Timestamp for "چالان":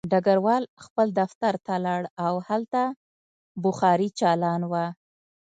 4.19-4.61